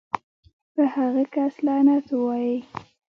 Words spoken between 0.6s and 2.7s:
پۀ هغه کس لعنت اووائې